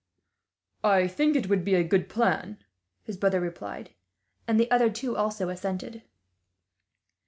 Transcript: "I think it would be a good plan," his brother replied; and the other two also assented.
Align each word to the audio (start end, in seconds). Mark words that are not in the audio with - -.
"I 0.83 1.07
think 1.07 1.35
it 1.35 1.47
would 1.47 1.63
be 1.63 1.75
a 1.75 1.83
good 1.83 2.09
plan," 2.09 2.57
his 3.03 3.17
brother 3.17 3.39
replied; 3.39 3.91
and 4.47 4.59
the 4.59 4.71
other 4.71 4.89
two 4.89 5.15
also 5.15 5.49
assented. 5.49 6.01